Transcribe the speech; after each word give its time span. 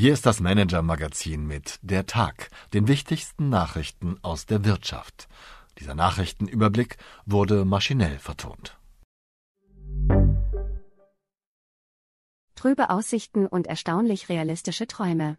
Hier 0.00 0.12
ist 0.12 0.26
das 0.26 0.38
Manager-Magazin 0.38 1.44
mit 1.44 1.80
Der 1.82 2.06
Tag, 2.06 2.50
den 2.72 2.86
wichtigsten 2.86 3.48
Nachrichten 3.48 4.16
aus 4.22 4.46
der 4.46 4.64
Wirtschaft. 4.64 5.26
Dieser 5.80 5.96
Nachrichtenüberblick 5.96 6.98
wurde 7.26 7.64
maschinell 7.64 8.20
vertont. 8.20 8.78
Trübe 12.54 12.90
Aussichten 12.90 13.48
und 13.48 13.66
erstaunlich 13.66 14.28
realistische 14.28 14.86
Träume. 14.86 15.36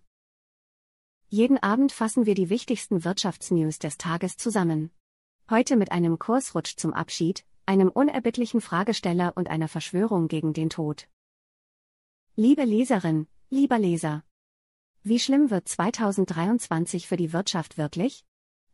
Jeden 1.30 1.58
Abend 1.58 1.94
fassen 1.94 2.26
wir 2.26 2.36
die 2.36 2.50
wichtigsten 2.50 3.06
Wirtschaftsnews 3.06 3.80
des 3.80 3.98
Tages 3.98 4.36
zusammen. 4.36 4.92
Heute 5.50 5.78
mit 5.78 5.94
einem 5.94 6.20
Kursrutsch 6.20 6.76
zum 6.76 6.94
Abschied, 6.94 7.46
einem 7.66 7.88
unerbittlichen 7.88 8.60
Fragesteller 8.60 9.32
und 9.38 9.50
einer 9.50 9.70
Verschwörung 9.70 10.28
gegen 10.28 10.52
den 10.52 10.70
Tod. 10.70 11.08
Liebe 12.36 12.66
Leserin, 12.66 13.28
lieber 13.50 13.80
Leser, 13.80 14.26
wie 15.04 15.20
schlimm 15.20 15.50
wird 15.50 15.68
2023 15.68 17.08
für 17.08 17.16
die 17.16 17.32
Wirtschaft 17.32 17.78
wirklich? 17.78 18.26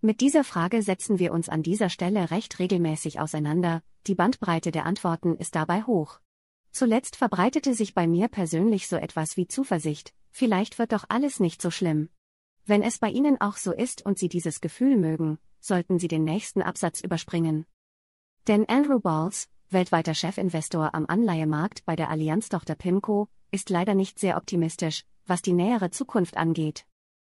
Mit 0.02 0.22
dieser 0.22 0.44
Frage 0.44 0.82
setzen 0.82 1.20
wir 1.20 1.32
uns 1.32 1.50
an 1.50 1.64
dieser 1.64 1.90
Stelle 1.90 2.32
recht 2.32 2.60
regelmäßig 2.60 3.20
auseinander, 3.20 3.84
die 4.08 4.16
Bandbreite 4.16 4.72
der 4.72 4.86
Antworten 4.86 5.36
ist 5.36 5.56
dabei 5.56 5.84
hoch. 5.84 6.20
Zuletzt 6.72 7.16
verbreitete 7.16 7.74
sich 7.74 7.94
bei 7.94 8.08
mir 8.08 8.28
persönlich 8.28 8.88
so 8.88 8.98
etwas 8.98 9.38
wie 9.38 9.48
Zuversicht, 9.48 10.14
vielleicht 10.32 10.78
wird 10.80 10.92
doch 10.92 11.06
alles 11.10 11.40
nicht 11.40 11.62
so 11.62 11.72
schlimm. 11.72 12.10
Wenn 12.66 12.82
es 12.82 12.98
bei 13.00 13.10
Ihnen 13.10 13.40
auch 13.40 13.58
so 13.58 13.72
ist 13.72 14.06
und 14.06 14.18
Sie 14.18 14.28
dieses 14.28 14.62
Gefühl 14.62 14.98
mögen, 14.98 15.38
sollten 15.60 16.00
Sie 16.00 16.08
den 16.08 16.24
nächsten 16.24 16.62
Absatz 16.62 17.02
überspringen. 17.02 17.66
Denn 18.48 18.68
Andrew 18.68 19.00
Balls, 19.00 19.48
weltweiter 19.70 20.14
Chefinvestor 20.14 20.94
am 20.94 21.06
Anleihemarkt 21.08 21.86
bei 21.86 21.96
der 21.96 22.10
Allianz-Tochter 22.10 22.76
PIMCO, 22.76 23.28
ist 23.52 23.70
leider 23.70 23.96
nicht 23.96 24.20
sehr 24.20 24.38
optimistisch, 24.38 25.06
was 25.28 25.42
die 25.42 25.54
nähere 25.54 25.92
Zukunft 25.92 26.38
angeht. 26.38 26.86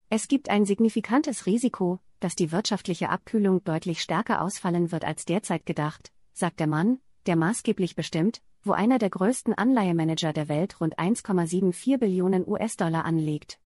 Es 0.09 0.27
gibt 0.27 0.49
ein 0.49 0.65
signifikantes 0.65 1.45
Risiko, 1.45 1.99
dass 2.19 2.35
die 2.35 2.51
wirtschaftliche 2.51 3.09
Abkühlung 3.09 3.63
deutlich 3.63 4.01
stärker 4.01 4.41
ausfallen 4.41 4.91
wird 4.91 5.05
als 5.05 5.25
derzeit 5.25 5.65
gedacht, 5.65 6.11
sagt 6.33 6.59
der 6.59 6.67
Mann, 6.67 6.99
der 7.25 7.35
maßgeblich 7.35 7.95
bestimmt, 7.95 8.41
wo 8.63 8.71
einer 8.73 8.97
der 8.97 9.09
größten 9.09 9.53
Anleihemanager 9.53 10.33
der 10.33 10.47
Welt 10.47 10.79
rund 10.81 10.97
1,74 10.97 11.97
Billionen 11.97 12.47
US-Dollar 12.47 13.05
anlegt. 13.05 13.59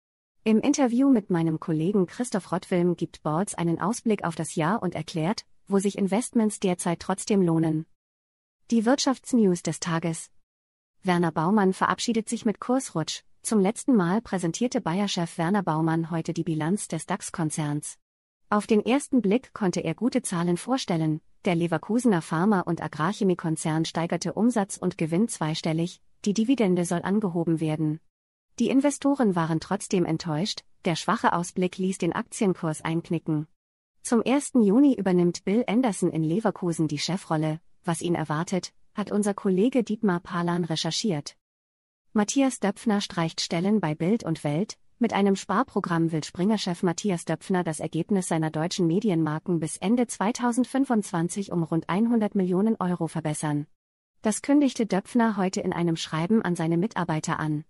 Im 0.44 0.60
Interview 0.60 1.10
mit 1.10 1.30
meinem 1.30 1.60
Kollegen 1.60 2.08
Christoph 2.08 2.52
Rottwilm 2.52 2.96
gibt 2.96 3.22
Balls 3.22 3.54
einen 3.54 3.82
Ausblick 3.82 4.24
auf 4.24 4.36
das 4.36 4.56
Jahr 4.56 4.82
und 4.82 4.96
erklärt, 4.96 5.46
wo 5.68 5.80
sich 5.80 5.98
Investments 5.98 6.60
derzeit 6.60 7.00
trotzdem 7.00 7.42
lohnen. 7.42 7.86
Die 8.72 8.86
Wirtschaftsnews 8.86 9.62
des 9.62 9.80
Tages. 9.80 10.32
Werner 11.04 11.32
Baumann 11.32 11.74
verabschiedet 11.74 12.30
sich 12.30 12.46
mit 12.46 12.60
Kursrutsch, 12.60 13.24
zum 13.48 13.62
letzten 13.62 13.96
Mal 13.96 14.22
präsentierte 14.22 14.82
Bayer-Chef 14.82 15.38
Werner 15.38 15.64
Baumann 15.64 16.12
heute 16.12 16.34
die 16.34 16.44
Bilanz 16.44 16.90
des 16.90 17.06
DAX-Konzerns. 17.06 17.98
Auf 18.50 18.68
den 18.68 18.86
ersten 18.86 19.22
Blick 19.22 19.54
konnte 19.54 19.80
er 19.80 19.96
gute 19.96 20.22
Zahlen 20.22 20.58
vorstellen, 20.58 21.22
der 21.46 21.56
Leverkusener 21.56 22.22
Pharma- 22.22 22.60
und 22.60 22.84
Agrarchemiekonzern 22.84 23.86
steigerte 23.86 24.34
Umsatz 24.34 24.76
und 24.76 24.98
Gewinn 24.98 25.30
zweistellig, 25.30 26.02
die 26.26 26.34
Dividende 26.34 26.84
soll 26.84 27.04
angehoben 27.04 27.62
werden. 27.62 28.02
Die 28.60 28.68
Investoren 28.68 29.38
waren 29.38 29.62
trotzdem 29.62 30.04
enttäuscht, 30.04 30.66
der 30.84 30.98
schwache 30.98 31.32
Ausblick 31.32 31.78
ließ 31.78 32.00
den 32.00 32.12
Aktienkurs 32.12 32.84
einknicken. 32.84 33.48
Zum 34.02 34.24
1. 34.26 34.56
Juni 34.56 34.94
übernimmt 34.94 35.46
Bill 35.46 35.64
Anderson 35.68 36.12
in 36.12 36.26
Leverkusen 36.26 36.90
die 36.90 37.00
Chefrolle, 37.00 37.62
was 37.86 38.02
ihn 38.02 38.16
erwartet, 38.16 38.74
hat 38.94 39.10
unser 39.10 39.34
Kollege 39.34 39.86
Dietmar 39.86 40.20
Palan 40.20 40.66
recherchiert. 40.66 41.38
Matthias 42.18 42.60
Döpfner 42.60 43.00
streicht 43.00 43.42
Stellen 43.42 43.80
bei 43.80 43.94
Bild 43.94 44.24
und 44.24 44.44
Welt. 44.44 44.80
Mit 44.98 45.14
einem 45.14 45.36
Sparprogramm 45.36 46.12
will 46.12 46.24
Springer-Chef 46.24 46.82
Matthias 46.82 47.26
Döpfner 47.26 47.64
das 47.64 47.80
Ergebnis 47.80 48.28
seiner 48.28 48.50
deutschen 48.50 48.88
Medienmarken 48.88 49.60
bis 49.60 49.78
Ende 49.78 50.08
2025 50.08 51.52
um 51.52 51.62
rund 51.62 51.88
100 51.88 52.34
Millionen 52.34 52.76
Euro 52.80 53.06
verbessern. 53.06 53.68
Das 54.24 54.42
kündigte 54.42 54.88
Döpfner 54.88 55.38
heute 55.38 55.62
in 55.62 55.74
einem 55.74 55.96
Schreiben 55.96 56.42
an 56.42 56.56
seine 56.56 56.78
Mitarbeiter 56.78 57.40
an. 57.40 57.66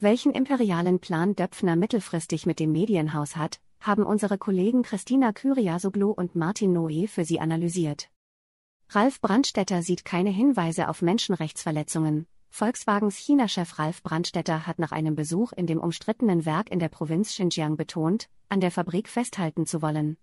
Welchen 0.00 0.32
imperialen 0.32 0.98
Plan 0.98 1.36
Döpfner 1.36 1.76
mittelfristig 1.76 2.46
mit 2.46 2.58
dem 2.58 2.72
Medienhaus 2.72 3.36
hat, 3.36 3.60
haben 3.78 4.02
unsere 4.02 4.38
Kollegen 4.38 4.82
Christina 4.82 5.32
Kyriasoglu 5.32 6.10
und 6.10 6.34
Martin 6.34 6.76
Noé 6.76 7.06
für 7.06 7.24
sie 7.24 7.38
analysiert. 7.38 8.10
Ralf 8.88 9.20
Brandstetter 9.20 9.82
sieht 9.82 10.04
keine 10.04 10.30
Hinweise 10.30 10.88
auf 10.88 11.00
Menschenrechtsverletzungen, 11.00 12.26
Volkswagens 12.56 13.16
China-Chef 13.16 13.80
Ralf 13.80 14.04
Brandstetter 14.04 14.64
hat 14.64 14.78
nach 14.78 14.92
einem 14.92 15.16
Besuch 15.16 15.50
in 15.50 15.66
dem 15.66 15.80
umstrittenen 15.80 16.46
Werk 16.46 16.70
in 16.70 16.78
der 16.78 16.88
Provinz 16.88 17.30
Xinjiang 17.30 17.76
betont, 17.76 18.28
an 18.48 18.60
der 18.60 18.70
Fabrik 18.70 19.08
festhalten 19.08 19.66
zu 19.66 19.82
wollen. 19.82 20.18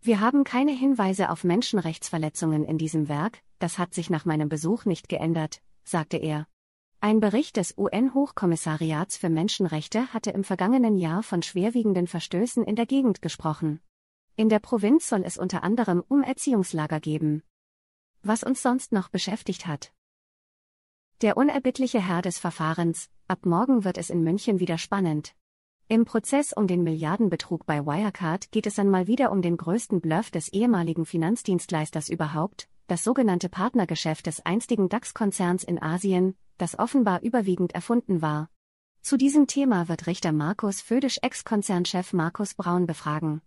Wir 0.00 0.20
haben 0.20 0.44
keine 0.44 0.70
Hinweise 0.70 1.28
auf 1.28 1.42
Menschenrechtsverletzungen 1.42 2.64
in 2.64 2.78
diesem 2.78 3.08
Werk, 3.08 3.42
das 3.58 3.80
hat 3.80 3.94
sich 3.94 4.10
nach 4.10 4.24
meinem 4.24 4.48
Besuch 4.48 4.84
nicht 4.84 5.08
geändert, 5.08 5.60
sagte 5.82 6.18
er. 6.18 6.46
Ein 7.00 7.18
Bericht 7.18 7.56
des 7.56 7.76
UN-Hochkommissariats 7.76 9.16
für 9.16 9.28
Menschenrechte 9.28 10.06
hatte 10.14 10.30
im 10.30 10.44
vergangenen 10.44 10.96
Jahr 10.96 11.24
von 11.24 11.42
schwerwiegenden 11.42 12.06
Verstößen 12.06 12.62
in 12.62 12.76
der 12.76 12.86
Gegend 12.86 13.22
gesprochen. 13.22 13.80
In 14.36 14.48
der 14.48 14.60
Provinz 14.60 15.08
soll 15.08 15.24
es 15.24 15.36
unter 15.36 15.64
anderem 15.64 16.04
um 16.06 16.22
Erziehungslager 16.22 17.00
geben. 17.00 17.42
Was 18.22 18.44
uns 18.44 18.62
sonst 18.62 18.92
noch 18.92 19.08
beschäftigt 19.08 19.66
hat. 19.66 19.92
Der 21.22 21.36
unerbittliche 21.36 22.00
Herr 22.00 22.20
des 22.20 22.40
Verfahrens, 22.40 23.08
ab 23.28 23.46
morgen 23.46 23.84
wird 23.84 23.96
es 23.96 24.10
in 24.10 24.24
München 24.24 24.58
wieder 24.58 24.76
spannend. 24.76 25.36
Im 25.86 26.04
Prozess 26.04 26.52
um 26.52 26.66
den 26.66 26.82
Milliardenbetrug 26.82 27.64
bei 27.64 27.86
Wirecard 27.86 28.50
geht 28.50 28.66
es 28.66 28.74
dann 28.74 28.90
mal 28.90 29.06
wieder 29.06 29.30
um 29.30 29.40
den 29.40 29.56
größten 29.56 30.00
Bluff 30.00 30.32
des 30.32 30.48
ehemaligen 30.48 31.06
Finanzdienstleisters 31.06 32.08
überhaupt, 32.08 32.68
das 32.88 33.04
sogenannte 33.04 33.48
Partnergeschäft 33.48 34.26
des 34.26 34.44
einstigen 34.44 34.88
DAX-Konzerns 34.88 35.62
in 35.62 35.80
Asien, 35.80 36.34
das 36.58 36.76
offenbar 36.76 37.22
überwiegend 37.22 37.72
erfunden 37.72 38.20
war. 38.20 38.50
Zu 39.00 39.16
diesem 39.16 39.46
Thema 39.46 39.88
wird 39.88 40.08
Richter 40.08 40.32
Markus 40.32 40.80
Födisch 40.80 41.20
Ex-Konzernchef 41.22 42.12
Markus 42.14 42.54
Braun 42.54 42.86
befragen. 42.86 43.42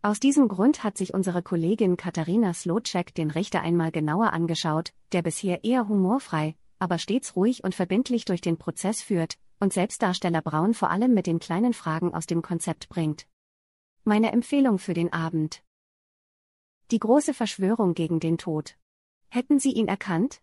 Aus 0.00 0.20
diesem 0.20 0.46
Grund 0.46 0.84
hat 0.84 0.96
sich 0.96 1.12
unsere 1.12 1.42
Kollegin 1.42 1.96
Katharina 1.96 2.54
Slotschek 2.54 3.16
den 3.16 3.32
Richter 3.32 3.62
einmal 3.62 3.90
genauer 3.90 4.32
angeschaut, 4.32 4.92
der 5.10 5.22
bisher 5.22 5.64
eher 5.64 5.88
humorfrei, 5.88 6.54
aber 6.78 6.98
stets 6.98 7.36
ruhig 7.36 7.64
und 7.64 7.74
verbindlich 7.74 8.24
durch 8.24 8.40
den 8.40 8.58
Prozess 8.58 9.02
führt 9.02 9.38
und 9.60 9.72
Selbstdarsteller 9.72 10.42
Braun 10.42 10.74
vor 10.74 10.90
allem 10.90 11.14
mit 11.14 11.26
den 11.26 11.38
kleinen 11.38 11.72
Fragen 11.72 12.14
aus 12.14 12.26
dem 12.26 12.42
Konzept 12.42 12.88
bringt. 12.88 13.26
Meine 14.04 14.32
Empfehlung 14.32 14.78
für 14.78 14.94
den 14.94 15.12
Abend. 15.12 15.62
Die 16.90 16.98
große 16.98 17.34
Verschwörung 17.34 17.94
gegen 17.94 18.20
den 18.20 18.38
Tod. 18.38 18.76
Hätten 19.28 19.58
Sie 19.58 19.72
ihn 19.72 19.88
erkannt? 19.88 20.40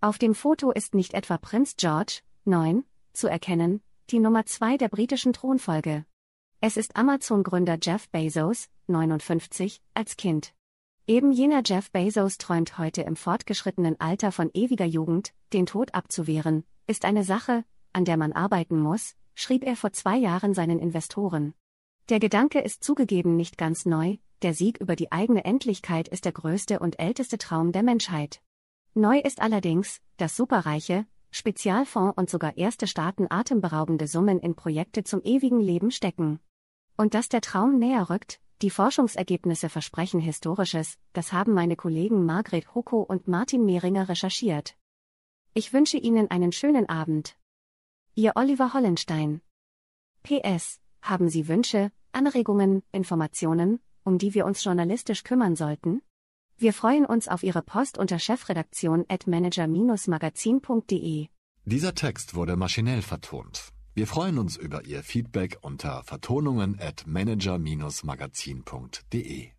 Auf 0.00 0.18
dem 0.18 0.34
Foto 0.34 0.70
ist 0.70 0.94
nicht 0.94 1.14
etwa 1.14 1.36
Prinz 1.36 1.76
George, 1.76 2.22
9, 2.44 2.84
zu 3.12 3.28
erkennen, 3.28 3.82
die 4.10 4.18
Nummer 4.18 4.46
2 4.46 4.78
der 4.78 4.88
britischen 4.88 5.32
Thronfolge. 5.32 6.06
Es 6.60 6.76
ist 6.76 6.96
Amazon-Gründer 6.96 7.78
Jeff 7.82 8.08
Bezos, 8.08 8.68
59, 8.86 9.82
als 9.94 10.16
Kind. 10.16 10.54
Eben 11.08 11.32
jener 11.32 11.62
Jeff 11.66 11.90
Bezos 11.90 12.38
träumt 12.38 12.78
heute 12.78 13.02
im 13.02 13.16
fortgeschrittenen 13.16 13.98
Alter 14.00 14.30
von 14.30 14.50
ewiger 14.54 14.84
Jugend, 14.84 15.32
den 15.52 15.66
Tod 15.66 15.94
abzuwehren, 15.94 16.64
ist 16.86 17.04
eine 17.04 17.24
Sache, 17.24 17.64
an 17.92 18.04
der 18.04 18.16
man 18.16 18.32
arbeiten 18.32 18.78
muss, 18.78 19.16
schrieb 19.34 19.64
er 19.64 19.74
vor 19.74 19.92
zwei 19.92 20.16
Jahren 20.16 20.54
seinen 20.54 20.78
Investoren. 20.78 21.54
Der 22.08 22.20
Gedanke 22.20 22.60
ist 22.60 22.84
zugegeben 22.84 23.36
nicht 23.36 23.58
ganz 23.58 23.84
neu, 23.84 24.18
der 24.42 24.54
Sieg 24.54 24.80
über 24.80 24.94
die 24.94 25.10
eigene 25.10 25.44
Endlichkeit 25.44 26.06
ist 26.06 26.24
der 26.24 26.32
größte 26.32 26.78
und 26.78 27.00
älteste 27.00 27.36
Traum 27.36 27.72
der 27.72 27.82
Menschheit. 27.82 28.40
Neu 28.94 29.18
ist 29.18 29.40
allerdings, 29.40 30.00
dass 30.18 30.36
Superreiche, 30.36 31.06
Spezialfonds 31.32 32.16
und 32.16 32.30
sogar 32.30 32.56
erste 32.56 32.86
Staaten 32.86 33.26
atemberaubende 33.28 34.06
Summen 34.06 34.38
in 34.38 34.54
Projekte 34.54 35.02
zum 35.02 35.20
ewigen 35.24 35.60
Leben 35.60 35.90
stecken. 35.90 36.38
Und 36.96 37.14
dass 37.14 37.28
der 37.28 37.40
Traum 37.40 37.78
näher 37.78 38.08
rückt, 38.10 38.40
die 38.62 38.70
Forschungsergebnisse 38.70 39.68
versprechen 39.68 40.20
Historisches, 40.20 40.96
das 41.12 41.32
haben 41.32 41.52
meine 41.52 41.76
Kollegen 41.76 42.24
Margret 42.24 42.74
Hoko 42.74 43.02
und 43.02 43.26
Martin 43.26 43.64
Mehringer 43.64 44.08
recherchiert. 44.08 44.76
Ich 45.52 45.72
wünsche 45.72 45.98
Ihnen 45.98 46.30
einen 46.30 46.52
schönen 46.52 46.88
Abend. 46.88 47.36
Ihr 48.14 48.32
Oliver 48.36 48.72
Hollenstein. 48.72 49.40
PS. 50.22 50.80
Haben 51.02 51.28
Sie 51.28 51.48
Wünsche, 51.48 51.90
Anregungen, 52.12 52.84
Informationen, 52.92 53.80
um 54.04 54.18
die 54.18 54.34
wir 54.34 54.46
uns 54.46 54.62
journalistisch 54.62 55.24
kümmern 55.24 55.56
sollten? 55.56 56.00
Wir 56.56 56.72
freuen 56.72 57.04
uns 57.04 57.26
auf 57.26 57.42
Ihre 57.42 57.62
Post 57.62 57.98
unter 57.98 58.20
chefredaktion 58.20 59.04
at 59.08 59.26
manager-magazin.de. 59.26 61.26
Dieser 61.64 61.94
Text 61.94 62.34
wurde 62.36 62.56
maschinell 62.56 63.02
vertont. 63.02 63.72
Wir 63.94 64.06
freuen 64.06 64.38
uns 64.38 64.56
über 64.56 64.86
Ihr 64.86 65.02
Feedback 65.02 65.58
unter 65.60 66.02
vertonungen 66.02 66.80
at 66.80 67.06
manager-magazin.de. 67.06 69.50